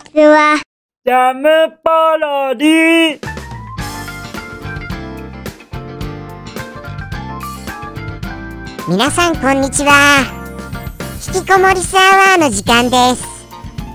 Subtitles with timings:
[0.00, 0.60] ちは。
[1.04, 1.48] ジャム
[1.82, 3.20] パロディ
[8.88, 10.24] 皆さんこんにちは。
[11.34, 13.24] 引きこもりスアワーの時間です。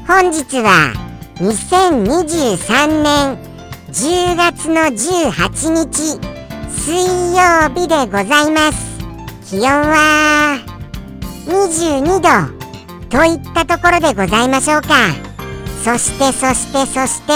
[0.08, 0.94] 本日は
[1.38, 3.38] 2023年
[3.92, 6.20] 10月の18日
[6.70, 8.96] 水曜日でございます。
[9.50, 10.60] 気温は
[11.46, 12.66] 22度
[13.10, 15.25] といったところでございましょうか
[15.86, 17.32] そしてそしてそして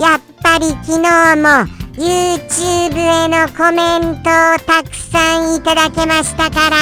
[0.00, 6.76] やっぱり昨日も YouTube へのコメントをたくさんいただけましたから。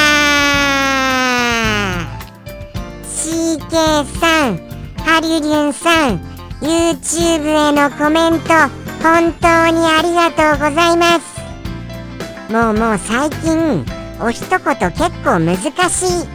[3.03, 4.59] CK さん
[4.99, 6.21] ハリュリュンさん
[6.61, 8.49] YouTube へのコメント
[9.03, 11.41] 本当にありがとうございます。
[12.53, 13.87] もうもう最近
[14.21, 16.27] お一言結構難しいっ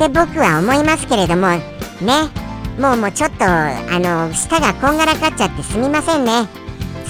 [0.00, 2.43] て僕は思いますけれどもね。
[2.78, 6.48] もうもうちょっとあの舌がこんがらかっちゃってすみませんね。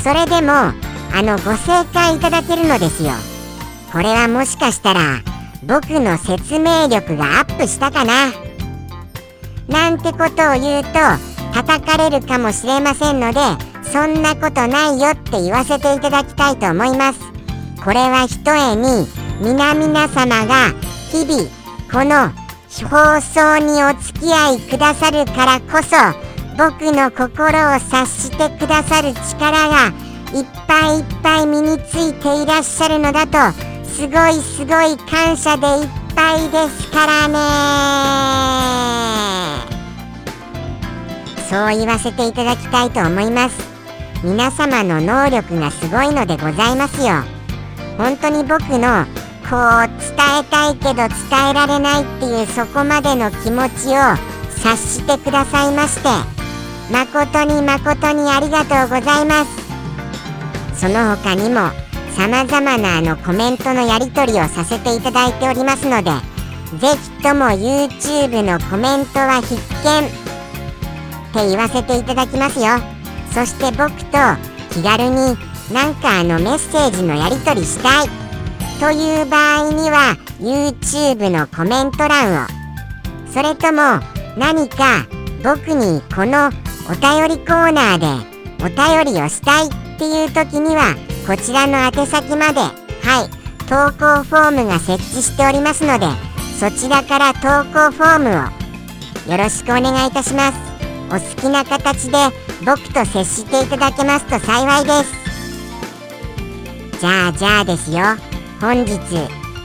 [0.03, 0.75] それでもあ
[1.23, 3.13] のご正解いただけるのですよ。
[3.93, 5.23] これはもしかしたら
[5.65, 8.33] 僕の説明力がアップしたかな。
[9.69, 10.91] なんてことを言うと
[11.55, 13.41] 叩かれるかもしれませんので
[13.91, 17.21] そんなことないよって言わせていただきたいと思います。
[17.83, 19.07] これはひとえに
[19.41, 20.71] 皆々様が
[21.11, 21.49] 日々
[21.91, 22.44] この
[22.83, 25.95] 放送にお付き合いくださるからこそ
[26.59, 29.93] 僕の心を察してくださる力が
[30.35, 33.39] いっぱいいっぱい身についていらっしゃるのだと
[33.85, 37.35] すごいすごい感謝でいっぱいですからね。
[41.49, 43.57] そう言わせていただきたいと思います。
[44.25, 47.23] 皆様の能力がすごいのでございますよ。
[47.97, 49.07] 本当に僕の
[49.49, 54.01] こう伝えたいけど伝えられないっていうそこまでの気持ちを
[54.57, 56.09] 察してくださいまして
[56.91, 59.65] 誠に誠にありがとうございます。
[60.81, 61.71] その他にも
[62.17, 66.11] 様々なあのコメントのやり取りをさせていただいておりますので
[66.79, 70.11] ぜひとも YouTube のコメントは必見っ
[71.33, 72.67] て言わせていただきますよ。
[73.33, 74.19] そして僕と
[74.71, 75.37] 気軽に
[75.73, 78.24] なんかあのメッセージのやり取りしたい。
[78.85, 82.47] という場合には YouTube のコメント欄を。
[83.33, 83.99] それとも
[84.37, 85.07] 何か
[85.43, 88.07] 僕にこのお便りコーナーで
[88.63, 90.95] お便りをしたいっていう時には
[91.27, 93.31] こちらの宛先まではい
[93.67, 96.05] 投稿フォームが設置しておりますので
[96.61, 98.29] そちらから投稿フォーム
[99.31, 100.59] をよろしくお願いいたします。
[101.09, 102.19] お好きな形で
[102.67, 107.01] 僕と接していただけますと幸いです。
[107.01, 108.34] じゃあじゃあですよ。
[108.61, 108.99] 本日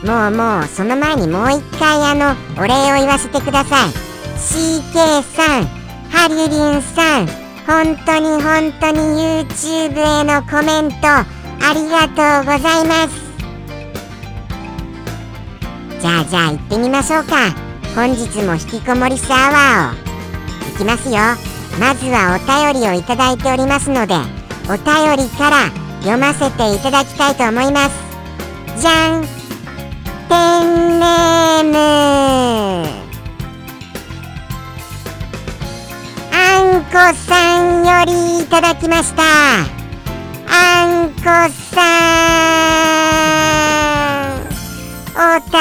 [0.05, 3.89] もうもうその前にもう一回あのお礼を言わせてください。
[4.39, 5.65] CK さん
[6.09, 7.27] ハリリンさん
[7.67, 8.97] 本当に本当に
[9.45, 11.25] YouTube へのコメントあ
[11.73, 13.29] りがとうございます。
[16.01, 17.53] じゃあじゃあ行ってみましょうか。
[17.95, 20.73] 本日も引きこもりスアワーを。
[20.73, 21.17] いきますよ。
[21.79, 24.15] まずはお便りをいただいておりますので
[24.65, 25.69] お便りから
[26.01, 28.08] 読ませていただきたいと思います。
[28.79, 29.23] じゃん。
[30.29, 31.75] ペンネーム。
[36.31, 39.23] あんこさんよりいただきました。
[40.47, 41.23] あんこ
[41.75, 41.81] さ
[44.35, 44.47] ん。
[45.13, 45.19] お
[45.51, 45.59] 便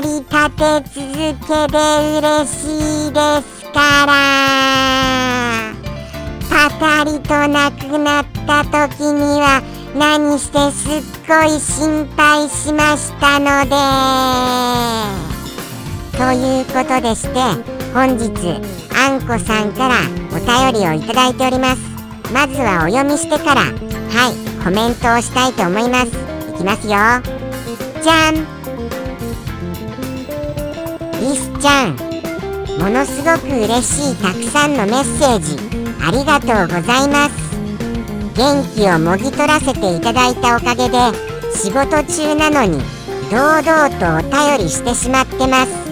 [0.00, 1.04] り立て続
[1.46, 1.76] けで
[2.18, 2.56] 嬉し
[3.08, 4.10] いですから。
[6.48, 9.62] パタリとなくなった時には
[9.96, 13.76] 何してすっごい心配しましたので。
[16.18, 17.38] ということでして
[17.92, 18.28] 本日
[18.92, 19.94] あんこさんから
[20.32, 20.40] お
[20.72, 21.82] 便りをいただいております。
[22.32, 26.08] まずはお読みしてからはいコメントをしたいと思います。
[26.08, 26.94] いきますよ。
[28.02, 28.34] じゃん。
[31.20, 31.96] リスちゃん
[32.80, 35.56] ものすごく嬉しいたくさんのメッセージ
[36.04, 37.43] ありがとうございます。
[38.36, 40.98] 元気をもぎ取らせていただいたおかげで
[41.54, 42.82] 仕事中なのに
[43.30, 45.84] 堂々とお便りしてしまってます。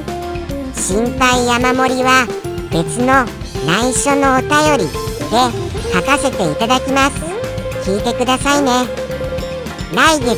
[0.75, 2.27] 心配山盛りは
[2.73, 3.25] 別の
[3.65, 4.93] 内緒のお便り
[5.31, 5.39] で
[5.95, 7.23] 書かせていただきます。
[7.89, 8.87] 聞いてくださいね。
[9.95, 10.37] 来月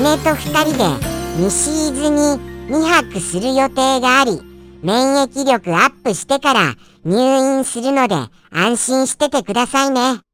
[0.00, 4.40] 姉と2人で西伊豆に2泊する予定があり
[4.82, 6.74] 免疫力アップしてから
[7.04, 8.14] 入院するので
[8.50, 10.27] 安心しててくださいね。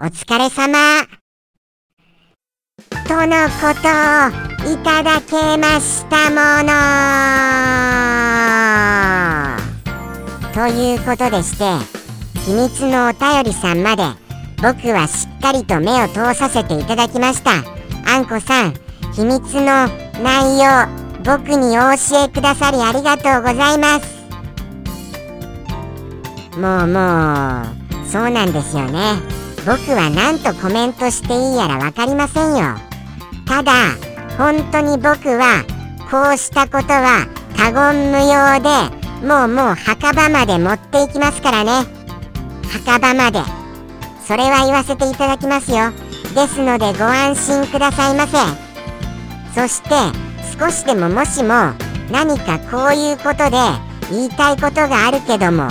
[0.00, 1.06] お疲れ様。
[3.06, 6.36] とのことをいただけましたも
[6.66, 6.72] の。
[10.54, 11.64] ということでして
[12.40, 14.02] 秘密のお便りさんまで
[14.62, 17.50] 僕はしっかりと目を通させていただきました。
[18.06, 18.74] あんこさん
[19.12, 19.88] 秘密の
[20.22, 20.88] 内容
[21.22, 24.22] 僕にお教えくださりありがとうございます。
[26.58, 29.42] もうもうそうなんですよね。
[29.64, 32.76] 僕は何とコメントしていいやら分かりませんよ。
[33.46, 33.72] ただ
[34.36, 35.64] 本当に僕は
[36.10, 37.26] こうしたことは
[37.56, 41.86] 他言無用でもうもう墓場まで持っていきますからね。
[42.72, 43.40] 墓場まで。
[44.26, 45.90] それは言わせていただきますよ。
[46.34, 48.38] ですのでご安心くださいませ。
[49.54, 49.90] そして
[50.58, 51.72] 少しでももしも
[52.10, 53.58] 何かこういうことで
[54.10, 55.68] 言いたいことがあるけども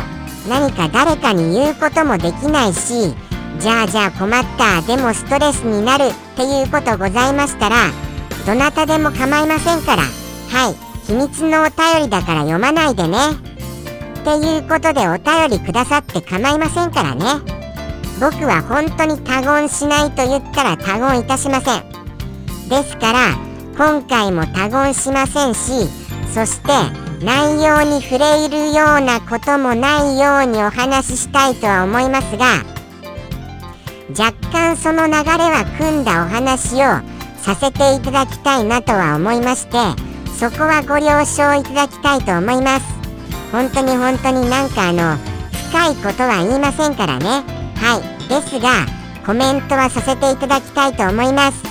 [0.48, 3.14] 何か誰かに言うこともできないし
[3.60, 7.92] じゃあじゃあ困ったでもストレスになるっていうことございましたら
[8.46, 10.04] どなたでも構いませんから。
[10.04, 10.76] はい。
[11.06, 13.18] 秘密のお便りだから読まないでね。
[14.20, 17.24] っていうことでお便りくださって構いませんからね。
[18.20, 21.92] 僕は本当に他言しないと言ったら他言いたしません。
[22.72, 25.90] ですから今回も他言しませんし
[26.34, 26.70] そして
[27.24, 32.64] 内容に触れるようなこともないようにお話ししたいとは思いますが
[34.18, 35.20] 若干その流れ
[35.50, 36.80] は組んだお話を
[37.38, 39.78] させていただきたいなとは思いまして
[40.42, 42.86] そこはご了承いただきたいと思います。
[43.52, 45.18] 本当に本当になんかあの
[45.70, 47.44] 深いことは言いませんからね。
[47.76, 48.28] はい。
[48.28, 48.88] ですが
[49.26, 51.62] コメントはさせていただきたいと思います。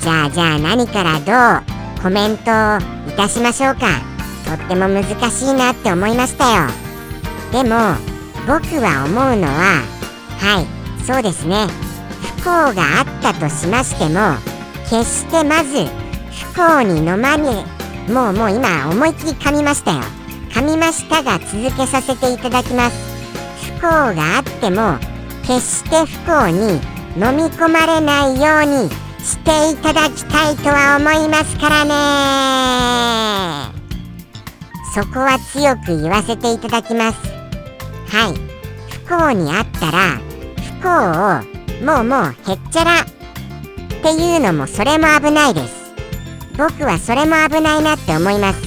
[0.00, 2.78] じゃあじゃあ何からどうコメントを
[3.10, 4.00] いたしましょうか。
[4.46, 6.70] とっても難しいなって思いましたよ。
[7.52, 7.76] でも
[8.46, 9.95] 僕は思うのは
[10.38, 10.66] はい
[11.04, 11.66] そうですね。
[12.38, 14.36] 不幸があったとしましても
[14.88, 15.86] 決してまず
[16.54, 17.64] 不幸に飲まね
[18.08, 20.00] もうもう今思いっきり噛みましたよ。
[20.50, 22.96] 噛みましたが続けさせていただきます。
[23.78, 23.80] 不幸
[24.14, 24.98] があっても
[25.42, 26.80] 決して不幸に
[27.16, 28.90] 飲み込まれないように
[29.24, 33.74] していただきたいとは思いますからね。
[34.94, 37.18] そこは強く言わせていただきます。
[38.08, 38.34] はい。
[39.04, 40.25] 不幸にあったら
[40.80, 43.04] 不幸をもうもうへっちゃらっ
[44.02, 45.94] ていうのもそれも危ないです。
[46.56, 48.60] 僕はそれも危ないなって思います。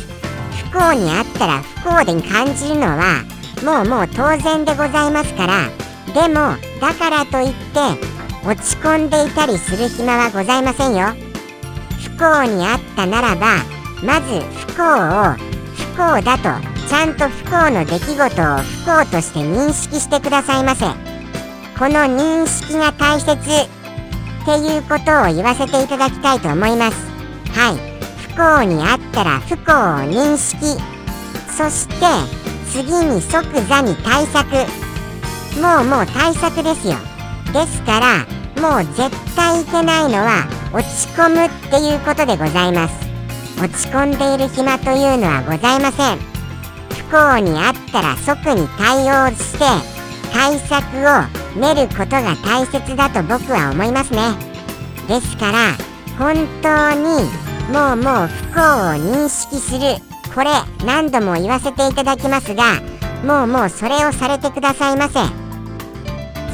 [0.71, 3.23] 不幸にあったら不幸で感じるのは
[3.63, 5.69] もうもう当然でございますから。
[6.13, 7.79] でもだからといって
[8.45, 11.07] 落ち込んでいたりする暇はございませんよ。
[12.17, 13.57] 不幸にあったならば
[14.03, 15.35] まず不幸を
[15.95, 16.43] 不幸だと
[16.87, 21.08] ちゃんと不幸の出来事を不幸として認識してくださいませ。
[21.79, 23.31] この認識が大切。
[23.31, 26.97] っていうことを言わせていただきたいと思います。
[27.57, 27.77] はい。
[28.33, 30.77] 不幸にあったら不幸を認識。
[31.47, 31.95] そして
[32.69, 34.45] 次に即座に対策。
[35.61, 36.95] もうもう対策ですよ。
[37.53, 38.25] ですから
[38.61, 42.93] もう絶対いけないのは落ち込むっていうことでございます。
[43.57, 46.17] 落ち込んでいる暇というのはございません。
[46.89, 49.98] 不幸にあったら即に対応して
[50.31, 54.19] 対策を練ることが大切だと僕は思いますね。
[55.07, 55.75] ですから
[56.17, 57.29] 本当に
[57.71, 59.95] もうもう不幸を認識する。
[60.33, 60.51] これ
[60.85, 62.79] 何度も言わせていただきますが
[63.25, 65.19] もうもうそれをされてくださいませ。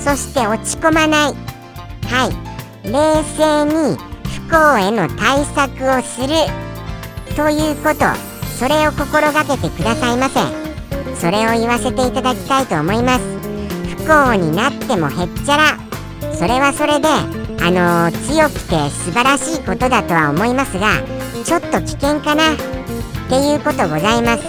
[0.02, 1.34] そして落ち込まない。
[2.08, 2.90] はい。
[2.90, 3.98] 冷静に
[4.48, 6.28] 不幸への対策をする
[7.36, 8.06] ということ。
[8.58, 10.40] それを心がけてくださいませ。
[11.20, 13.35] それを言わせていただきたいと思います。
[14.06, 15.64] 不幸になってもへっちゃら。
[16.36, 21.02] それはそれであのー、強くて素晴らしいことだとは思いますが
[21.44, 22.54] ちょっと危険かな。
[22.54, 22.58] っ
[23.28, 24.46] ていうことございます。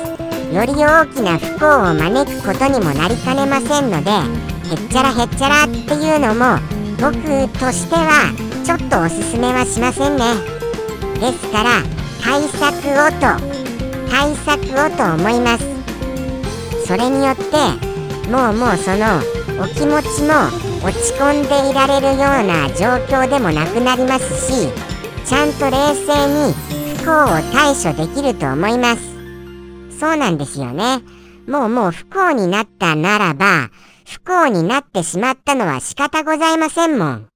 [0.52, 6.60] より大きな不幸を招くことにもなりかねませんのでへっちゃらへっちゃらっていうのも
[7.00, 7.16] 僕
[7.58, 10.34] としてはちょっとおすすめはしませんね。
[11.18, 11.82] ですから
[12.22, 13.26] 対策をと
[14.10, 15.64] 対策をと思います。
[16.86, 17.96] それによって
[18.30, 19.22] もうもうその
[19.58, 20.34] お気持ちも
[20.86, 24.68] 落ち込んでいられるような状況でもなくなりますし
[25.24, 26.54] ちゃんと冷静に
[26.98, 31.00] 不幸を対処できると思いますそうなんですよね
[31.48, 33.70] もうもう不幸になったならば
[34.06, 37.28] 不幸になってしまったのは仕方ございませんもん。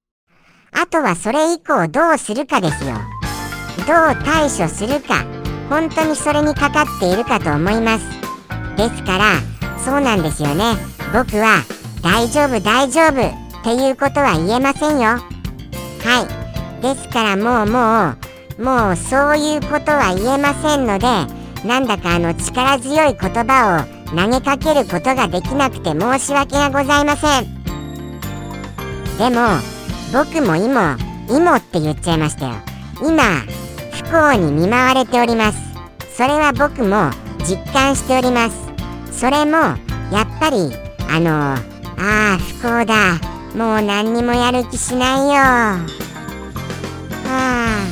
[0.71, 2.93] あとはそれ以降どうするかですよ。
[3.75, 5.25] どう対処するか、
[5.69, 8.05] 本当にそれにかかっているかと思います。
[8.77, 9.25] ですから、
[9.83, 10.75] そうなんですよね。
[11.13, 11.63] 僕は、
[12.01, 13.51] 大丈夫大丈夫。
[13.61, 15.19] っていうことは言えませんよ。
[16.03, 16.27] は
[16.79, 16.81] い。
[16.81, 18.15] ですからもうも
[18.57, 21.07] う、もうそういうことは言えませんので、
[21.63, 27.61] なんだかあの力強い言葉を投げかけることができなくて申し訳がございません。
[29.17, 29.59] でも
[30.11, 30.97] 僕も今
[31.29, 32.55] 今って言っちゃいましたよ。
[33.01, 33.23] 今
[33.91, 35.59] 不幸に見舞われております。
[36.17, 37.11] それは僕も
[37.45, 38.57] 実感しております。
[39.11, 39.57] それも
[40.11, 40.71] やっぱり
[41.07, 41.70] あの
[42.03, 43.19] ああ不幸だ。
[43.55, 45.35] もう何にもやる気しないよ。
[45.35, 45.85] あ
[47.27, 47.85] あ。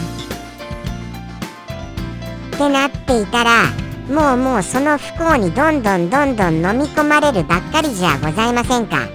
[2.56, 3.68] ってなっていたら
[4.10, 9.08] もうもうその不幸にどんどんどんどん飲み込まれるばっかりじゃございませんか。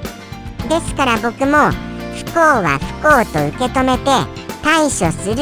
[0.68, 1.72] ですから僕も
[2.14, 4.04] 不幸は不幸と受け止めて
[4.62, 5.36] 対処するっ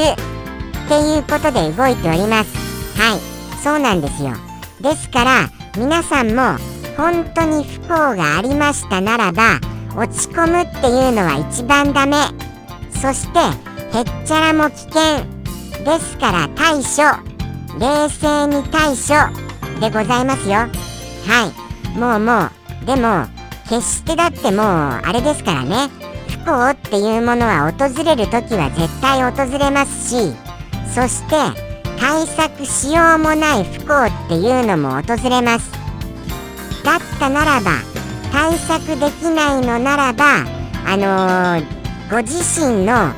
[0.89, 2.57] ていうことで動いております。
[2.99, 3.21] はい。
[3.63, 4.33] そうなんですよ。
[4.81, 9.61] ですから皆さんも本当に不幸がありましたならば
[9.97, 12.17] 落ち込むっていうのは一番ダメ。
[12.91, 13.39] そして
[13.97, 15.25] へっちゃらも危険
[15.85, 17.33] ですから対処。
[17.79, 20.55] 冷静に対処でございますよ。
[20.55, 20.69] は
[21.95, 21.99] い。
[21.99, 22.51] もうも
[22.83, 23.27] うでも
[23.69, 25.91] 決してだってもうあれですからね。
[26.29, 30.35] 不幸っていうものは訪れる時は絶対訪れますし
[30.93, 31.37] そして
[31.99, 35.82] 対策しようもない不幸っていうのも訪れます。
[36.85, 37.73] だったならば
[38.33, 40.45] 対策できないのならば
[40.85, 43.15] あのー、ご自身のは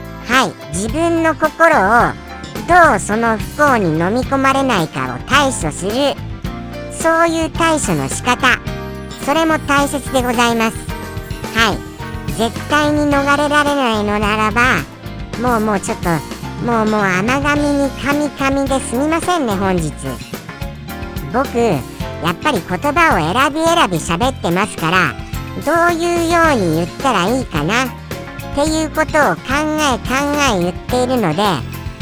[0.46, 2.24] い自分の心を
[2.66, 6.14] どうその不幸に飲み込まれないかを対処する。
[6.92, 8.58] そういう対処の仕方。
[9.24, 10.76] それも大切でございます。
[11.54, 11.94] はい。
[12.32, 14.78] 絶対に逃れられないのならば
[15.40, 16.08] もうもうちょっと
[16.64, 19.92] もうもう甘噛みに噛み噛みですみませんね本日。
[21.32, 25.14] 僕やっぱり言葉を選び選び喋ってますから
[25.64, 27.88] どういうように言ったらいいかなっ
[28.54, 29.42] ていうことを考
[29.80, 30.14] え考
[30.56, 31.42] え言っているので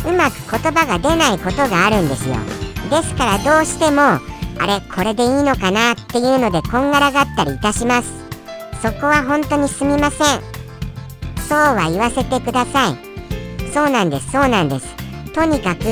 [0.09, 2.37] うまく言葉が出ないことがあるんですよ。
[2.91, 8.13] ですからどうしてもあれこれでいいのかなっていうのでこんがらがったりいたします。
[8.83, 10.41] そこは本当にすみません。
[11.49, 12.97] そうは言わせてください。
[13.73, 14.87] そうなんですそうなんです。
[15.33, 15.85] とにかく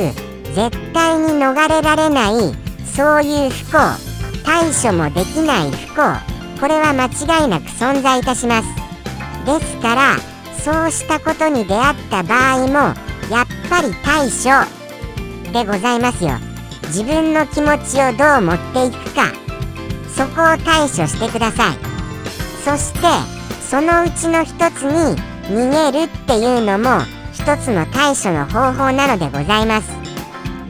[0.55, 4.10] 絶対に逃れられないそういう不幸。
[4.51, 6.61] 対処もできない不幸。
[6.61, 8.69] これは間違いなく存在いたします。
[9.47, 10.17] ですから
[10.59, 12.75] そうしたことに出会った場合も
[13.31, 14.67] やっぱり対処
[15.53, 16.33] でございますよ。
[16.89, 19.33] 自分の気持ちをどう持っていくか。
[20.17, 21.77] そこを対処してください。
[22.65, 22.99] そして
[23.71, 25.17] そのうちの一つに
[25.49, 29.89] 逃げるっていうのも一つの対処の方法なのでございます。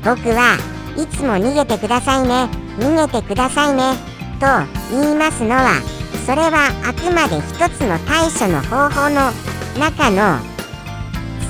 [0.04, 0.58] 僕は
[0.98, 2.59] いつも逃げてくださいね。
[2.78, 3.94] 逃げてくださいね。
[4.40, 4.46] と
[4.90, 5.80] 言いますのは
[6.24, 9.30] それはあくまで一つの対処の方法の
[9.78, 10.38] 中の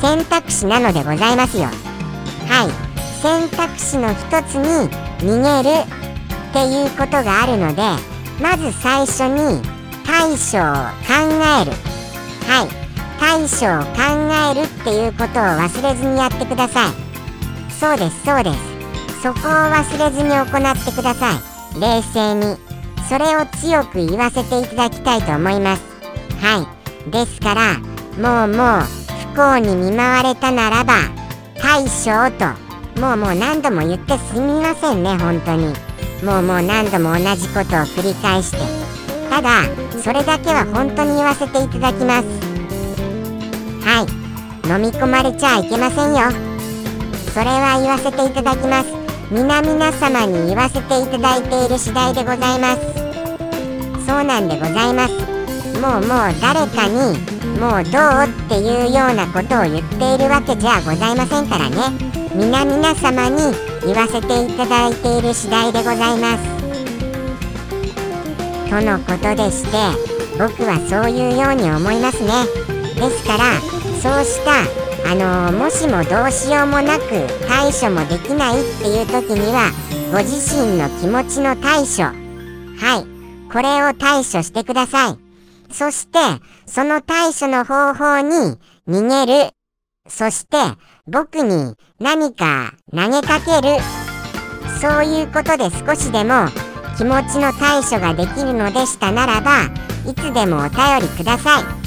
[0.00, 1.64] 選択肢なのでございますよ。
[1.64, 2.90] はい。
[3.22, 4.88] 選択肢の一つに
[5.20, 7.82] 逃げるっていうことがあるので
[8.40, 9.62] まず最初に
[10.06, 10.74] 対処を
[11.06, 11.12] 考
[11.60, 11.72] える。
[12.48, 12.80] はい。
[13.20, 14.00] 対処を考
[14.50, 16.90] えるっていうことを忘れずにやってください。
[17.70, 18.69] そうですそうです。
[19.22, 21.80] そこを忘れずに行ってください。
[21.80, 22.56] 冷静に。
[23.08, 25.82] それを強く言わせていただきたいと思います。
[26.40, 26.66] は
[27.06, 27.10] い。
[27.10, 27.78] ですから
[28.18, 28.82] もうもう
[29.34, 30.94] 不幸に見舞われたならば
[31.58, 32.46] 対処をと
[33.00, 35.74] もうもう何度も言ってすみませんね本当に。
[36.24, 38.58] もうもう何度も同じことを繰り返して。
[39.28, 39.64] ただ
[40.02, 42.26] それだけは本当に言わせていただきます。
[43.84, 44.20] はい。
[44.70, 46.30] 飲み込まれちゃいけませんよ。
[47.34, 48.99] それは言わせていただきます。
[49.30, 52.82] 皆々様に言わせていただいている次第でございます。
[54.04, 55.14] そうなんでございます。
[55.80, 57.16] もうもう誰かに
[57.60, 61.76] もうどうっていうようなことを言っているわけじゃございませんからね。
[62.34, 63.54] 皆々様に
[63.86, 66.42] 言わせていただいている次第でございます。
[68.68, 69.70] とのことでして
[70.38, 72.46] 僕はそういうように思いますね。
[72.96, 73.60] ですから
[74.02, 79.72] そうしたあの、もしもどうしようもなく対処もできないっていう時には
[80.12, 82.04] ご自身の気持ちの対処。
[82.04, 83.52] はい。
[83.52, 85.18] これを対処してください。
[85.72, 86.20] そして
[86.64, 88.56] その対処の方法に
[88.88, 89.50] 逃げる。
[90.08, 90.56] そして
[91.08, 93.82] 僕に何か投げかける。
[94.80, 96.46] そういうことで少しでも
[96.96, 99.64] 気持ちの対処ができるのでしたならば
[100.08, 101.79] いつでもお便りください。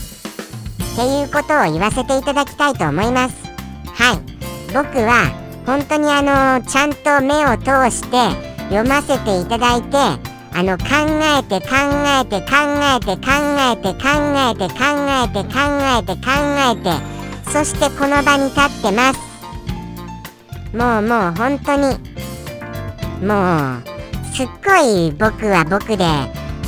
[0.94, 3.36] っていうことを言わせていただきたいと思います。
[3.94, 4.34] はい。
[4.74, 5.32] 僕は
[5.66, 10.86] 本当にあのちゃんと目を通して読ませていただいてあの考
[11.40, 11.76] えて考
[12.22, 15.60] えて考えて考えて考えて考えて考
[15.98, 16.30] えて考
[16.62, 19.20] えてそしてこの場に立ってます。
[20.76, 21.98] もうもう本当に
[23.26, 23.84] もう
[24.36, 26.06] すっごい僕は僕で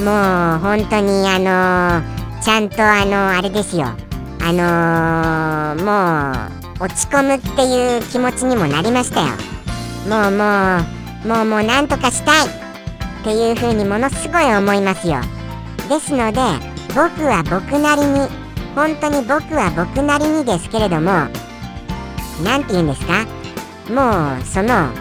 [0.03, 4.04] もう本当にあのー、ちゃんとあのー、あれですよ。
[4.47, 6.31] あのー、も
[6.79, 9.27] う落ち込むっていう気持ちにもなりましたよ。
[10.07, 10.77] もうも
[11.25, 12.49] うもうもうなんとかしたいっ
[13.23, 15.15] ていう風にものすごい思いますよ。
[15.89, 16.41] ですので
[16.89, 18.29] 僕は僕なりに
[18.75, 21.27] 本当に僕は僕なりにですけれども
[22.43, 23.25] 何て言うんですか？
[23.89, 24.91] もうその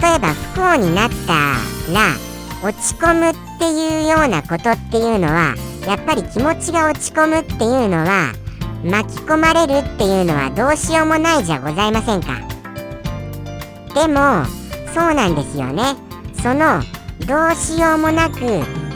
[0.00, 1.32] 例えば不幸になった
[1.92, 2.14] ら
[2.62, 8.32] 落ち込むっていうようなことっていうのはやっぱり気持ちが落ち込むっていうのは
[8.84, 12.38] 巻き込まれるっていうのはどうしようもないじゃございませんか。
[13.94, 14.44] でも
[14.92, 15.82] そうなんですよね。
[16.42, 16.82] その
[17.26, 18.38] どうしようもなく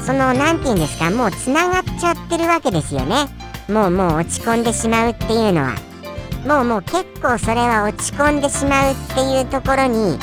[0.04, 3.28] その何て言うんですかもうつながっちゃってるわけですよね。
[3.68, 5.74] もうもう落ち込んでしまうっていうのは。
[6.46, 10.18] もうもう結構それは落ち込んでしまうっていうところに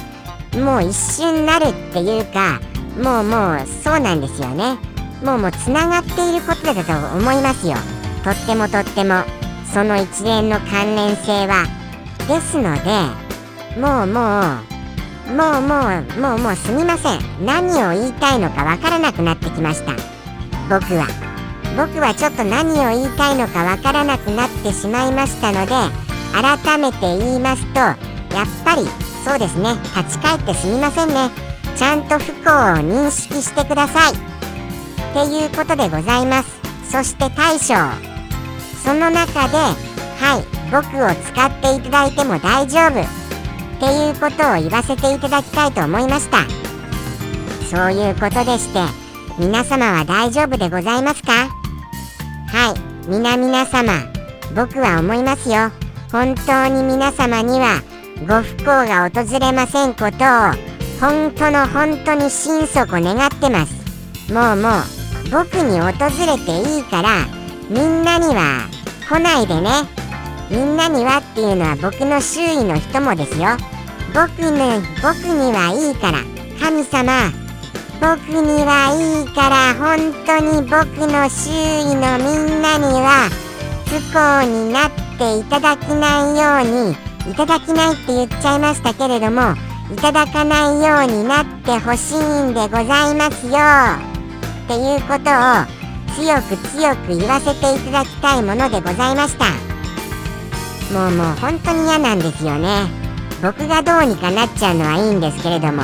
[0.64, 2.62] もう一瞬なるっていうか
[3.02, 4.78] もうもうそうなんですよね。
[5.24, 7.76] もうもうつながっていることだと思いますよ。
[8.24, 9.24] とってもとっても。
[9.74, 11.66] その一連の関連性は
[12.28, 13.26] ですので
[13.80, 14.76] もうもう
[15.34, 15.80] もうも
[16.18, 17.46] うもうもうすみません。
[17.46, 19.94] 何を言いたいのかわからなくなってきました。
[20.70, 21.08] 僕は。
[21.76, 25.74] 僕はちょっと何を言いたいのかわからなくなってしまいましたので
[26.32, 27.98] 改めて言いますとやっ
[28.64, 28.88] ぱり
[29.26, 29.74] そうですね。
[29.96, 31.32] 立ち返ってすみませんね。
[31.76, 34.14] ちゃんと不幸を認識してください。
[34.14, 34.16] っ
[35.28, 36.50] ていうことでございます。
[36.90, 38.15] そして大将。
[38.86, 43.02] その中ではい僕を使っていただいても大丈夫。
[43.02, 46.46] っていうことを言わせていただきたいと思いました。
[47.70, 48.80] そういうことでして
[49.38, 51.50] 皆様は大丈夫でございますか？
[52.48, 53.92] はい皆々様
[54.56, 55.72] 僕は思いますよ。
[56.12, 57.82] 本当に皆様には
[58.26, 60.56] ご不幸が訪れませんことを
[61.02, 64.32] 本当の本当に心底願ってます。
[64.32, 64.72] もうもう
[65.32, 65.90] 僕に訪
[66.26, 67.26] れていいから
[67.70, 68.70] みんなには
[69.08, 69.70] 来ないでね。
[70.50, 73.50] みんなにはっていうのは僕の周囲の人もですよ。
[74.14, 76.20] 僕ね僕にはいいから。
[76.60, 77.32] 神様
[78.02, 79.74] 僕にはいいから。
[79.76, 83.30] 本当に僕の周囲のみんなには
[83.88, 89.54] 不幸になっていただけないようにいただきないって言っちゃいましたけれども
[89.94, 93.54] いただかないようになってほしいんでございますよ。
[94.66, 95.85] っていうことを
[96.16, 99.46] 強く強く言わせていただきたいものでございました。
[100.94, 102.88] もうもう本当に嫌なんですよね。
[103.42, 105.84] 僕がどうにかなっちゃうのはいいんですけれども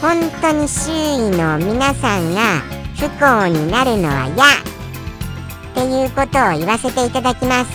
[0.00, 2.60] 本当に周囲の皆さんが
[2.96, 7.70] 不幸になるのは嫌っていうことを言わせていただきます。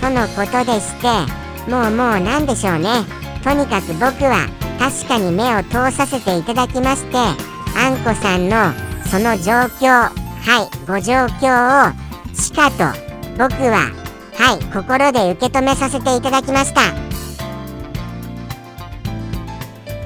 [0.00, 1.08] とのことでして
[1.70, 3.04] もうもう何でしょうね。
[3.42, 4.46] とにかく僕は
[4.78, 8.72] 確かに目を通させていただきましてあんこさんの
[9.10, 12.76] その状況はいご状況をしかと
[13.38, 13.90] 僕は
[14.34, 16.82] はい心で受け止めさせていただきました。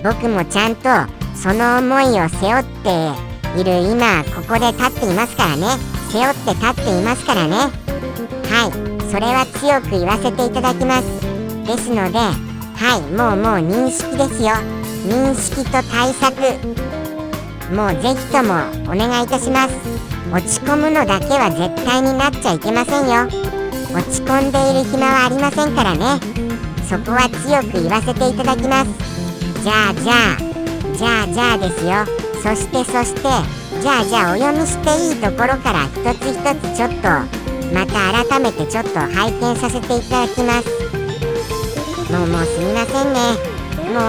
[0.05, 0.89] 僕もちゃんと
[1.35, 5.67] その思いを背負っている今ここで立っていますからね。
[6.13, 7.57] 背負って立っていますからね。
[7.57, 11.05] はいそれは強く言わせていただきます。
[11.67, 14.51] ですのではいもうもう認識ですよ。
[15.05, 16.37] 認識と対策
[17.75, 18.55] もうぜひとも
[18.93, 20.08] お願いいたします。
[20.31, 23.27] 落ち込むのだけは絶対になっちゃいけませんよ。
[23.91, 26.21] 落ち込んでいる暇はありませんからね。
[26.85, 28.91] そこは強く言わせていただきます。
[29.63, 30.49] じゃあじゃあ
[30.97, 32.05] じゃあじゃあですよ。
[32.43, 33.21] そしてそして
[33.81, 37.09] じゃあじゃあお読みしていいところから一つ一つちょっと
[37.73, 40.69] また改めてちょっと拝見させていただきます。
[42.13, 43.19] もうもうすみませんね。
[43.97, 44.01] も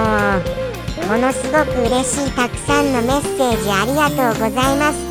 [1.05, 5.08] うものすごく嬉しいたくさんのメッセージありがとうございます。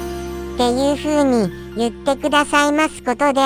[0.58, 3.40] っていう風に言ってくださいますことで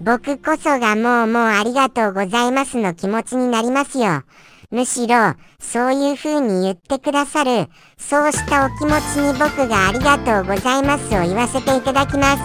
[0.00, 4.22] 僕こそがもうもうありがとうございますの気持ちになりますよ。
[4.70, 12.42] むしろそういう風に言ってくださるそうしたお気持ちに僕がありがとうございますを言わせていただきます。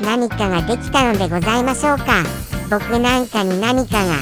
[0.00, 2.22] 何かができたのでございましょうか。
[2.70, 4.14] 僕なんかに何かが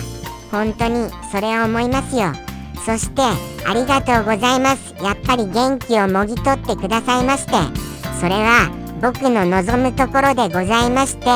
[0.51, 2.33] 本当にそれを思いますよ。
[2.87, 4.95] そしてありがとうございます。
[5.05, 7.86] やっぱり元気をもぎ取ってくださいまして。
[8.21, 8.71] それは
[9.03, 11.27] 僕の望むところでございまして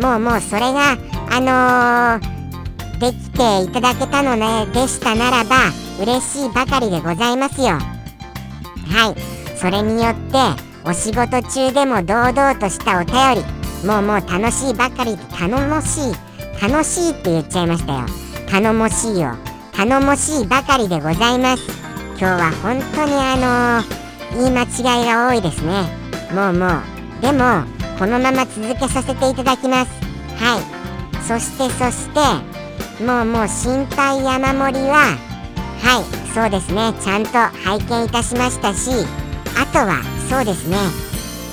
[0.00, 0.96] もうもうそれが
[1.30, 5.56] あのー、できていただけたのねでしたならば
[6.00, 7.68] 嬉しいばかりでございますよ。
[7.68, 9.56] はい。
[9.56, 10.38] それによって
[10.84, 18.00] お仕事中でも堂々としたお便りもうもう楽しいばかりで頼もしい楽しいって言っちゃいましたよ。
[18.50, 19.34] 頼もしいよ。
[19.72, 21.62] 頼もしいばかりでございます。
[22.18, 26.05] 今日は本当にあのー、言い間違いが多いですね。
[26.32, 27.64] もうもうでも
[27.98, 29.90] このまま続けさせていただきます。
[30.36, 31.22] はい。
[31.22, 32.20] そしてそして
[33.04, 35.16] もうもう心配山盛りは
[35.82, 36.04] はい。
[36.34, 36.92] そうですね。
[37.00, 37.30] ちゃんと
[37.64, 38.90] 拝見いたしましたし
[39.58, 40.76] あとはそうですね。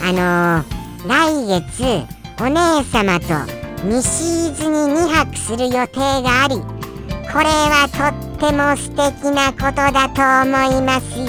[0.02, 2.06] あのー、来月
[2.42, 11.26] お姉様と西伊豆に2泊する予定がありこれはとっても素敵なことだと思いますよ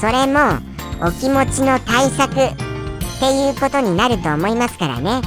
[0.00, 0.58] それも
[1.00, 2.56] お気持ちの対策っ
[3.18, 5.22] ていうことになると思いますからね。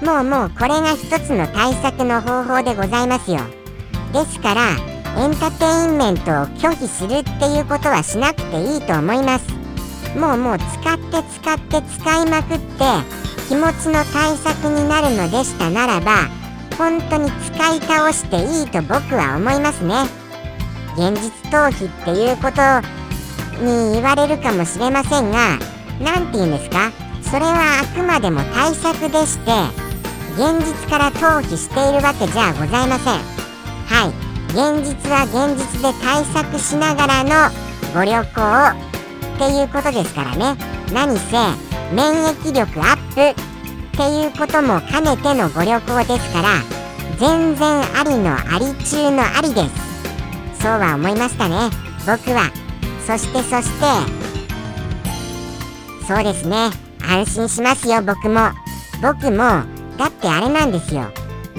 [0.00, 3.40] もうもうこれが一つの対策の方法でございますよ。
[4.12, 4.70] ですから
[5.16, 9.46] エンターテインメントを拒否するっていうことはしなくていいと思います。
[10.16, 12.84] もうもう使って使って使いまくって
[13.48, 16.28] 気持ちの対策になるのでしたならば
[16.76, 19.94] 本当に使い倒していいと僕は思いますね。
[20.96, 23.01] 現実逃避っていうこと
[23.60, 25.58] に言われるかもしれませんが
[26.00, 26.90] 何て言うんですか？
[27.22, 29.52] それはあくまでも対策でして
[30.34, 33.14] 現実から逃避しているわけじゃございません。
[33.86, 34.32] はい。
[34.48, 37.30] 現実は現実で対策しながらの
[37.94, 40.56] ご旅行っていうことですからね。
[40.92, 41.36] 何せ
[41.94, 46.48] 免疫力アップっていうことも兼ねてのご旅行ですから
[47.18, 49.64] 全然ありのあり中のありで
[50.56, 50.62] す。
[50.62, 51.70] そうは思いましたね。
[52.06, 52.50] 僕は
[53.06, 53.86] そしてそして
[56.06, 56.70] そうですね。
[57.08, 58.50] 安心しますよ僕も。
[59.00, 59.38] 僕も
[59.98, 61.10] だってあれなんですよ。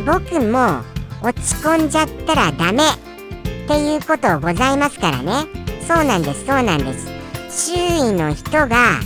[0.05, 0.81] 僕も
[1.21, 2.83] 落ち込んじゃったらダメ。
[2.83, 5.45] っていうことございますからね。
[5.87, 7.07] そうなんですそうなんです。
[7.71, 8.99] 周囲の人が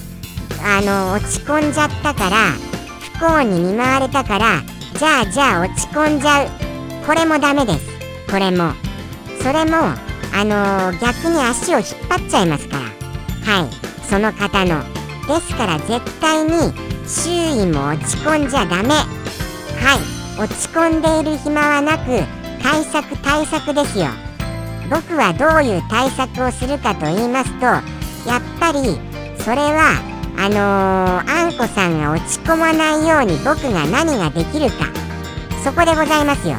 [0.64, 2.52] あの落ち込んじゃったから
[3.14, 4.62] 不幸に見舞われたから
[4.98, 6.48] じゃあじゃあ落ち込んじゃう。
[7.06, 7.86] これもダメです。
[8.30, 8.74] これも。
[9.42, 10.07] それも
[10.40, 12.84] あのー、逆に足を引っ張っちゃいますから。
[13.52, 13.70] はい。
[14.08, 14.84] その方の
[15.28, 16.52] ですから絶対に
[17.08, 18.90] 周囲も落ち込んじゃダメ。
[18.90, 19.98] は
[20.38, 20.40] い。
[20.40, 22.24] 落ち込んでいる暇はなく
[22.62, 24.10] 対策対策ですよ。
[24.92, 28.80] 僕はどういう対策をするかと言いますとやっぱり
[29.40, 30.00] それは
[30.38, 34.86] あのー、あんこさんが落ち込まないように僕が何ができるか。
[35.64, 36.58] そこでございますよ。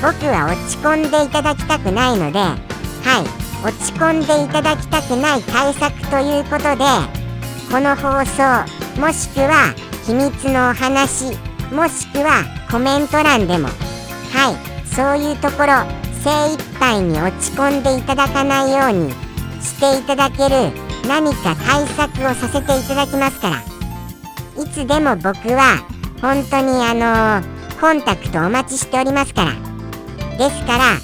[0.00, 2.71] 僕は落ち込んでいただきたくないので
[3.04, 3.42] はい。
[3.64, 6.84] 落ち込んでいただきたくない対策ということで
[7.70, 9.72] この放送もしくは
[10.04, 11.26] 秘密のお話
[11.72, 13.68] もしくはコメント欄でも
[14.32, 14.72] はい。
[14.94, 15.72] そういうところ
[16.22, 19.12] 精一杯に落ち込んでいただかないように
[19.62, 20.70] していただける
[21.08, 23.62] 何か対策をさせていただきますから。
[24.62, 25.78] いつでも僕は
[26.20, 29.52] 本当にあのー、コンタクトお待ちしておりますから。
[30.36, 30.96] ですから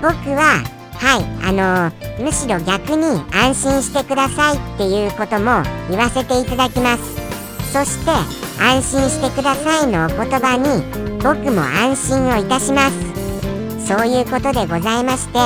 [0.00, 0.62] 僕は
[1.02, 7.02] はいあのー、むしろ逆に安心してくださいっていうことも言わせていただきます。
[7.72, 8.10] そして
[8.62, 13.86] 安心してくださいのお言葉に僕も安心をいたします。
[13.88, 15.38] そういうことでございまして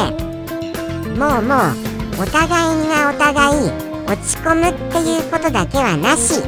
[1.19, 3.71] もうもうお互いがお互い
[4.07, 6.41] 落ち込むっていうことだけはなし。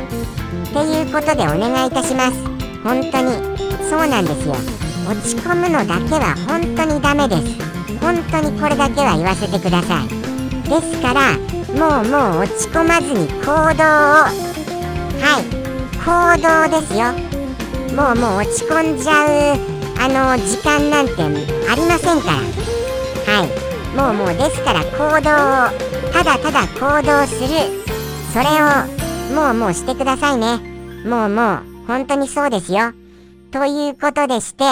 [0.68, 2.44] っていうことでお願いいたします。
[2.84, 4.54] 本当にそうなんですよ。
[5.08, 7.67] 落ち込むのだけは本当にダメです。
[8.08, 10.08] 本当にこれだけは言わせてください。
[10.08, 11.36] ですから
[11.76, 14.32] もうもう落ち込まずに行動を。
[15.20, 15.44] はい。
[16.00, 16.08] 行
[16.40, 17.12] 動ですよ。
[17.94, 19.58] もうもう落ち込んじゃう
[20.00, 22.36] あの時間なんてありませんから。
[23.30, 23.94] はい。
[23.94, 26.10] もうもうですから行動を。
[26.10, 27.48] ただただ行動する。
[28.32, 30.56] それをもうもうしてくださいね。
[31.04, 32.94] もうもう本当にそうですよ。
[33.50, 34.64] ということでして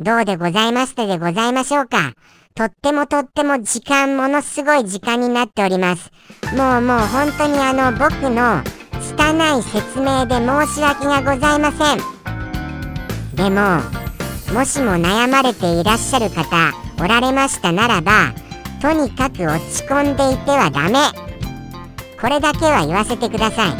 [0.00, 2.14] どうでございましたでございましょうか。
[2.60, 6.12] とってもとっても時間ものすごい時間になっております。
[6.54, 8.62] もうもう本当にあの僕の
[9.00, 12.00] 拙い説明で申し訳がございません。
[13.34, 13.80] でも
[14.52, 18.34] もしも悩まれていらっしゃる方おられましたならば
[18.82, 20.98] とにかく落ち込んでいてはダメ。
[22.20, 23.70] これだけは言わせてください。
[23.70, 23.76] は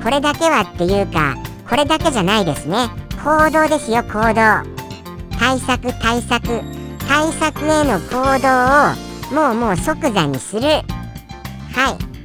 [0.00, 0.02] い。
[0.02, 1.36] これだけはっていうか
[1.70, 2.88] これだけじゃないですね。
[3.22, 5.38] 行動ですよ行動。
[5.38, 6.81] 対策対策。
[7.12, 10.62] 対策への行動をもうもう即座にする。
[10.62, 10.80] は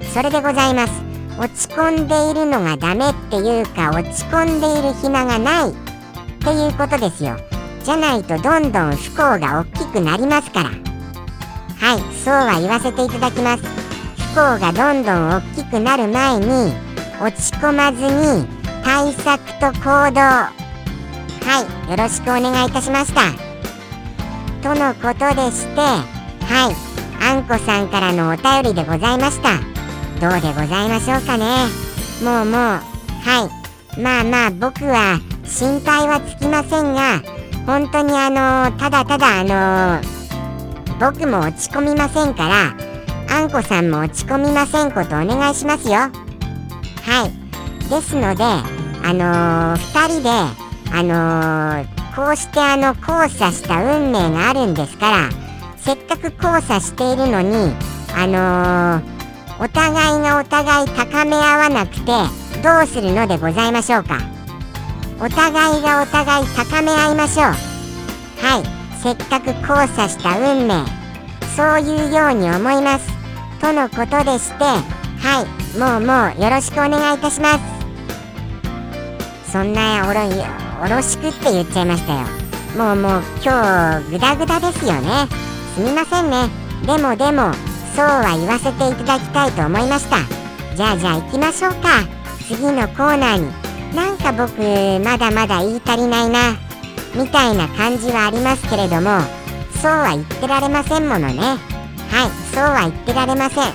[0.01, 0.05] い。
[0.05, 0.93] それでございます。
[1.37, 5.71] 落ち込んでいるのがダメっていうか落ち込んでいる暇がない。
[5.71, 5.73] っ
[6.39, 7.35] ていうことですよ。
[7.83, 10.69] じゃないとどんどん不幸が大きくなりますから。
[10.69, 11.99] はい。
[12.23, 13.63] そうは言わせていただきます。
[14.33, 16.73] 不幸がどんどん大きくなる前に
[17.21, 18.47] 落ち込まずに
[18.85, 20.21] 対策と行動。
[20.21, 20.51] は
[21.87, 21.91] い。
[21.91, 23.46] よろしくお願いいたしました。
[24.67, 26.03] とのことでしては
[26.69, 26.75] い。
[27.23, 29.59] あんこさんからのお便りでございました。
[30.19, 31.45] どうでございましょうかね。
[32.21, 33.49] もうもうは
[33.97, 34.01] い。
[34.01, 37.21] まあまあ僕は心配はつきませんが
[37.65, 40.01] 本当にあのただただあの
[40.99, 42.75] 僕も落ち込みませんから
[43.29, 45.93] あんこさんも落ち込みませんことお願いしますよ。
[45.93, 46.11] は
[47.25, 47.89] い。
[47.89, 50.29] ですのであのー、2人で
[50.91, 55.29] あのー、こうしてあの交差した運命があるんですから
[55.77, 57.75] せっかく交差しているのに
[58.15, 62.11] あのー、お互いがお互い高め合わなくて
[62.63, 64.17] どうするのでございましょうか？
[65.19, 67.45] お互いがお互い高め合いましょう。
[67.45, 68.97] はい。
[68.99, 70.83] せっかく交差した運命。
[71.55, 73.07] そういうように思います。
[73.61, 74.81] とのことでしては
[75.43, 75.79] い。
[75.79, 77.76] もうもうよろしくお願いいたします。
[79.51, 80.27] そんなおろい
[80.83, 82.19] おろしくって言っちゃいましたよ。
[82.77, 85.27] もうもう今日グダグダですよね。
[85.75, 86.49] すみませんね。
[86.85, 87.53] でもでも
[87.95, 90.17] そうは言わせていただきたいと思いました。
[90.75, 92.03] じゃあじゃあ行きましょうか。
[92.47, 93.67] 次のコーナーに。
[93.95, 94.61] なんか僕
[95.03, 96.55] まだまだ言い足りないな。
[97.15, 99.21] みたいな感じはありますけれども。
[99.81, 101.39] そうは言ってられませんものね。
[101.39, 103.73] はいそうは言ってられません。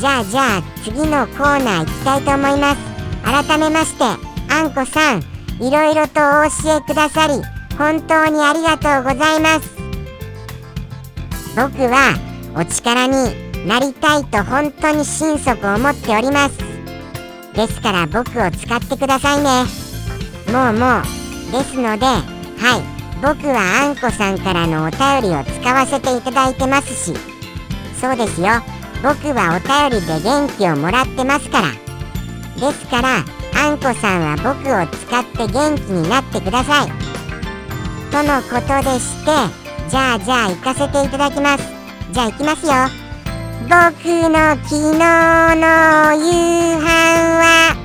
[0.00, 2.78] じゃあじゃあ次のコーナー行きたいと思います。
[3.22, 5.22] 改めましてあんこさん
[5.60, 7.34] いろいろとお教えくださり
[7.78, 9.70] 本当にありがとうございます。
[11.56, 12.14] 僕は
[12.54, 13.12] お力に
[13.66, 16.58] なりたいと本当に心底思っております。
[17.54, 19.64] ですから僕を使ってくださいね。
[20.52, 22.82] もうもうですのではい
[23.22, 27.14] 僕はあんこさんからのお便りを使わせていただいてますし。
[28.00, 28.48] そうですよ。
[29.02, 31.68] 僕はお便りで元気をもらってますから。
[32.56, 36.88] ですからあんこさんは僕を使って元気になってください。
[38.10, 39.30] とのことでして
[39.88, 41.64] じゃあじゃあ行かせていただきます。
[42.12, 42.72] じゃあ行きますよ。
[43.62, 43.72] 僕
[44.28, 45.66] の昨日の
[46.14, 46.26] 夕
[46.78, 46.84] 飯
[47.38, 47.76] は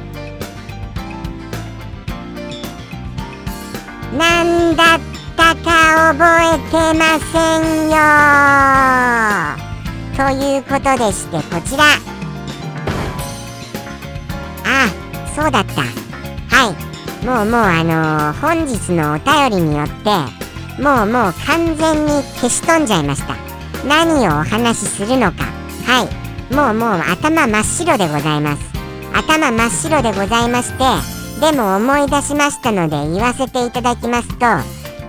[4.18, 5.00] なんだっ
[5.36, 6.24] たか覚
[6.56, 7.96] えてませんよ。
[10.16, 12.15] ということでしてこちら。
[15.36, 15.82] そうだった。
[15.82, 17.26] はい。
[17.26, 23.36] もうもうあのー、本日のお便りによってもうもう完全に消し飛んじゃいました。
[23.88, 25.44] 何をお話しするのか。
[25.86, 26.54] はい。
[26.54, 28.76] もうもう頭真っ白でございます。
[29.14, 30.84] 頭真っ白でございまして
[31.40, 34.46] でも思い出しましたので言わせていただきますと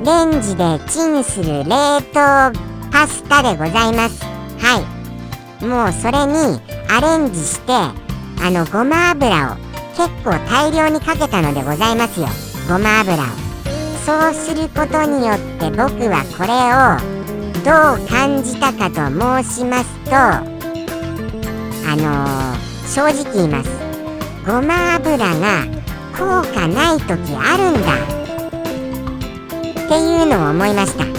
[0.04, 2.52] レンジでチンする冷凍
[2.92, 4.24] パスタでございます。
[4.58, 4.80] は
[5.60, 5.64] い。
[5.64, 9.65] もうそれにアレンジしてあのごま油を
[9.96, 12.28] 結構大量にかけたのでございますよ。
[12.68, 13.26] ごま油を。
[14.04, 17.16] そうすることによって僕はこれを
[17.64, 18.96] どう感じたかと
[19.42, 23.70] 申しますとあのー、正直言います。
[24.46, 25.64] ごま油が
[26.12, 28.16] 効果ない時あるんだ。
[29.86, 31.04] っていうのを思いました。
[31.04, 31.10] は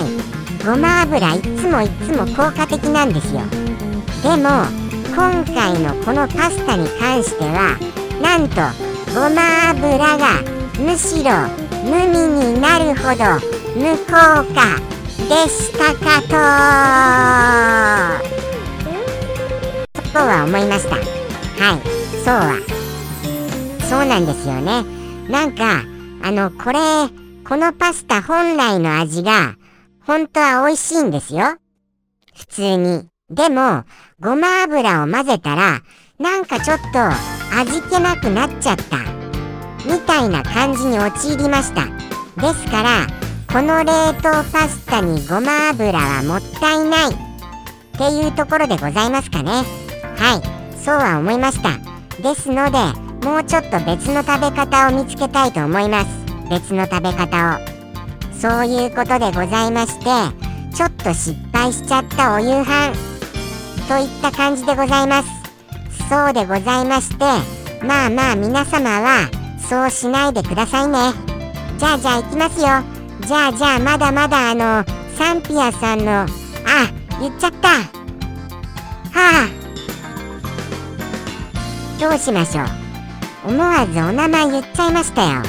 [0.00, 0.64] い。
[0.64, 3.42] ごま油いつもいつも効果的なんですよ。
[4.22, 4.48] でも
[5.14, 7.78] 今回のこのパスタに関しては
[8.22, 8.56] なんと
[9.14, 10.42] ごま油が
[10.78, 11.30] むしろ
[11.84, 13.24] 無味になるほど
[13.76, 14.12] 無効
[14.52, 14.80] 果
[15.28, 16.28] でしたかと
[20.12, 21.80] そうは思いましたはい
[22.24, 22.60] そうは
[23.88, 24.84] そうなんですよね
[25.30, 25.82] なんか
[26.22, 26.78] あのこれ
[27.48, 29.54] このパスタ本来の味が、
[30.04, 31.44] 本当は美味しいんですよ。
[32.34, 33.08] 普通に。
[33.30, 33.84] でも、
[34.18, 35.80] ごま油を混ぜたら、
[36.18, 38.98] なんかちょっと味気なくなっちゃった。
[39.84, 41.86] みたいな感じに陥りました。
[42.40, 43.06] ですから、
[43.52, 47.10] この冷凍パスタにごま油はもったいない。
[47.10, 49.50] っていうところでございますかね。
[50.16, 50.36] は
[50.74, 51.70] い、そうは思いました。
[52.22, 52.78] ですので、
[53.26, 56.26] もうちょっと別の食べ方を見つけたいと思います。
[56.48, 57.76] 別の食べ方を
[58.32, 60.04] そういうことでございまして
[60.74, 62.92] ちょっと失敗しちゃったお夕飯
[63.88, 65.35] といった感じでございます
[66.08, 67.24] そうでございまして
[67.84, 69.28] まあまあ皆様は
[69.68, 71.12] そうしないでくださいね。
[71.78, 72.66] じゃあじゃあ行きますよ。
[73.26, 74.84] じゃあじゃあまだまだあの
[75.16, 76.26] サンピアさんのあ
[77.20, 77.68] 言っちゃった。
[77.68, 77.84] は
[79.14, 79.48] あ。
[82.00, 82.66] どうしましょう。
[83.48, 85.42] 思わずお名前言っちゃいましたよ。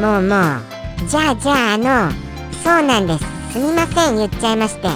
[0.00, 1.08] もうもう。
[1.08, 2.10] じゃあじゃああの
[2.62, 3.52] そうなんです。
[3.52, 4.88] すみません言っちゃいまして。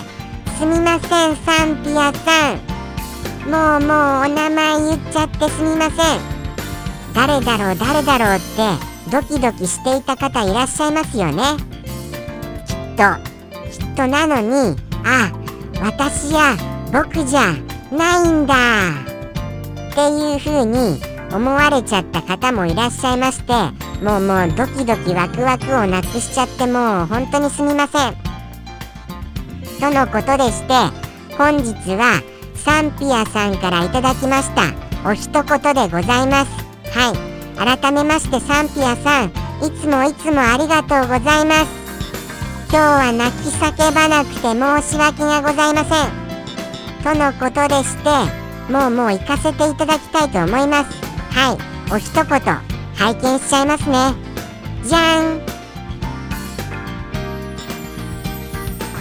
[0.58, 2.67] すみませんサンピアさん。
[3.48, 3.90] もうもう
[4.26, 6.20] お名前言っちゃってすみません。
[7.14, 11.42] 誰だろう誰だろうってドキドキしていた方いらっしゃいますよね。
[12.66, 13.04] きっと。
[13.72, 14.06] きっと。
[14.06, 15.32] なのにあ
[15.80, 16.56] 私や
[16.92, 17.54] 僕じゃ
[17.90, 18.54] ないんだ。
[19.92, 21.00] っていう風に
[21.32, 23.52] 思われちゃった方もいらっしゃいまして
[24.04, 28.14] もうもうドキドキワクワクをなくしちゃってもう本当にすみません。
[29.80, 30.74] とのことでして
[31.38, 32.20] 本日は
[32.58, 34.74] サンピアさんからいただきました。
[35.08, 36.50] お一言でございます。
[36.96, 37.78] はい。
[37.80, 39.32] 改めましてサンピアさん
[39.66, 41.88] いつもいつもありがとうございます。
[42.70, 46.28] 今日は泣き叫ばなくて申し訳がございません。
[47.02, 50.90] とのことでしてもうもう行かせていただきたいと思います。
[51.30, 51.58] はい。
[51.92, 52.24] お一言
[52.94, 54.14] 拝見しちゃいますね。
[54.84, 55.40] じゃん。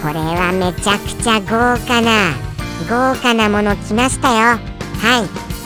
[0.00, 2.47] これはめちゃくちゃ豪華な。
[2.84, 4.36] 豪華なもの来ましたよ。
[4.36, 4.58] は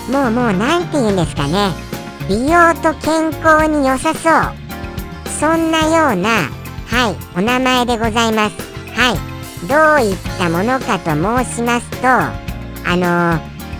[0.09, 0.11] い。
[0.11, 1.71] もうもう何て言うんですかね。
[2.29, 4.53] 美容と健康に良さそう。
[5.29, 6.49] そんなような
[6.87, 8.57] はいお名前でございます。
[8.95, 9.67] はい。
[9.69, 13.07] どういったものかと申しますとあの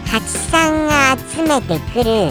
[0.07, 2.31] ハチさんが集めてくる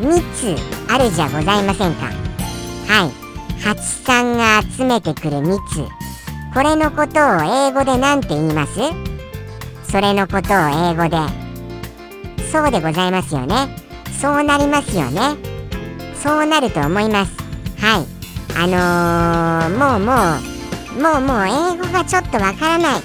[0.00, 0.56] 蜜
[0.88, 2.06] あるじゃございませんか。
[2.06, 3.60] はい。
[3.60, 5.58] ハチさんが集めてくる蜜。
[6.54, 9.15] これのことを英語で何て言います？
[9.90, 10.56] それのことを
[10.90, 11.16] 英語で。
[12.52, 13.68] そうでございますよね。
[14.20, 15.36] そうなりますよね。
[16.22, 17.32] そうなると思います。
[17.78, 18.06] はい。
[18.58, 18.66] あ
[19.68, 20.56] のー、もうもう
[21.02, 22.98] もうもう英語がちょっとわからない。
[22.98, 23.02] っ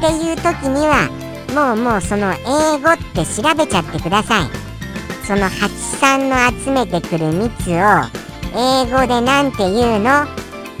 [0.00, 1.08] ていう時には
[1.54, 4.48] もうもうその英語って調べちゃってください。
[5.26, 7.74] そのハチさんの集めてくる蜜を
[8.54, 10.24] 英語で何て言うの？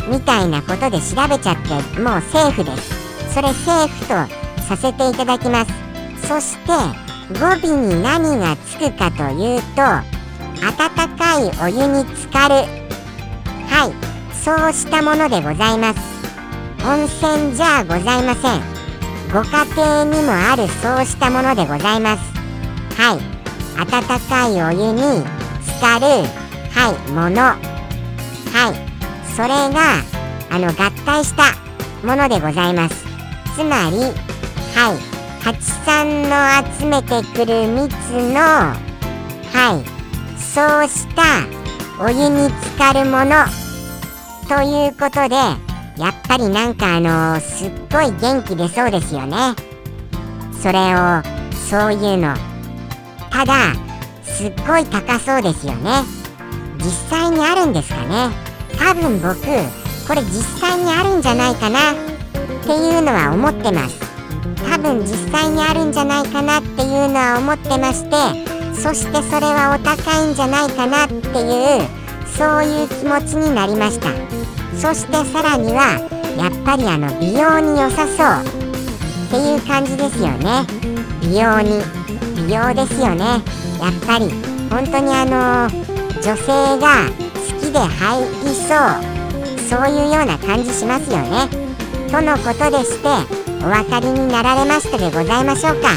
[0.08, 3.34] みたいなことで調べちゃってもうセーフです。
[3.34, 5.72] それセーフとさせていただきます。
[6.28, 6.72] そして
[7.40, 9.82] 語尾に何がつくかというと
[10.60, 12.54] 温かいお湯に浸かる。
[13.66, 14.08] はい。
[14.34, 16.00] そうしたものでございます。
[16.84, 18.62] 温泉じゃございません。
[19.32, 22.22] ご家庭にもあるそうしたものでございます。
[23.00, 23.18] はい。
[23.80, 25.24] 温かいお湯に
[25.62, 26.06] 浸かる。
[26.74, 27.10] はい。
[27.12, 27.42] もの。
[27.42, 28.88] はい。
[29.34, 30.02] それが
[30.50, 31.54] あの合体した
[32.06, 33.06] ものでございます。
[33.54, 34.27] つまり
[34.78, 34.96] はい。
[35.42, 36.30] ハチさんの
[36.78, 37.96] 集めてくる蜜
[38.32, 38.74] のは
[39.74, 40.38] い。
[40.38, 41.22] そうした
[42.00, 43.44] お湯に浸かるもの。
[44.46, 45.34] ということで
[46.00, 49.56] やっぱりなんかあのすっごい元気出そうですよね。
[50.62, 51.22] それを
[51.68, 52.36] そういうの。
[53.30, 53.74] ただ
[54.22, 56.04] すっごい高そうですよね。
[56.78, 58.30] 実際にあるんですかね。
[58.78, 59.34] 多分僕
[60.06, 61.94] これ実際にあるんじゃないかなっ
[62.62, 64.07] ていうのは思ってます。
[64.66, 68.16] 多分実際にあるんじゃないかなっていうのは思ってまして
[68.74, 71.88] そしてそれはお高いんじゃないかなっていう
[72.36, 74.10] そういう気持ちになりました。
[74.78, 75.98] そしてさらには
[76.36, 78.46] やっぱりあの美容に良さそう
[79.26, 80.64] っていう感じですよね。
[81.20, 81.82] 美容に
[82.46, 83.42] 美容ですよね。
[83.82, 84.30] やっぱり
[84.70, 85.68] 本当にあの
[86.22, 89.18] 女性が好きで入りそう
[89.68, 91.48] そういうような感じしますよね。
[92.08, 95.92] とのことでしてお分かりになられましたでございましょうか。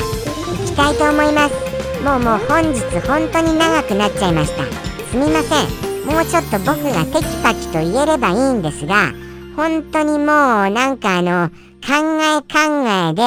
[0.63, 1.55] いきたいと思います。
[2.03, 4.63] もうもう本日本当に長くなっちゃいました。
[5.09, 5.91] すみません。
[6.05, 9.13] もうちょっと僕がテキパキと言えればいいんですが
[9.55, 10.25] 本当にもう
[10.69, 11.49] なんかあの
[11.85, 13.23] 考え考えで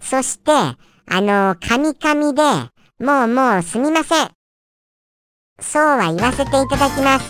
[0.00, 2.42] そしてあのカミカミで
[3.00, 4.28] もうもうすみません。
[5.60, 7.28] そうは言わせていただきます。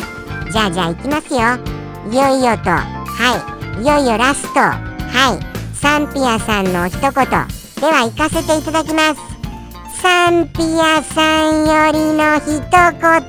[0.52, 1.40] じゃあじゃあ行きますよ。
[2.10, 2.70] いよいよと。
[2.70, 3.82] はい。
[3.82, 4.60] いよいよラスト。
[4.60, 5.51] はい。
[5.82, 7.48] サンピアさんの一言では
[8.04, 9.20] 行かせていただきます。
[10.00, 13.20] サンピアさんよりの一言。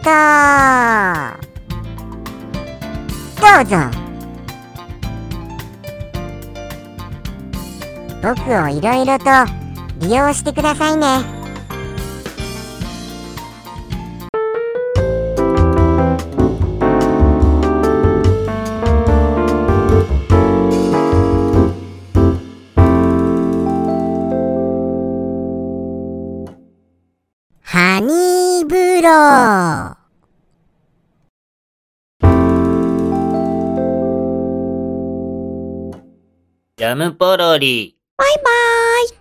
[3.42, 3.76] どうぞ。
[8.22, 9.26] 僕をいろいろと
[10.00, 11.43] 利用してくださいね。
[29.04, 29.98] ジャ
[36.96, 37.98] ムポロリ。
[38.16, 38.44] バイバー
[39.06, 39.10] イ。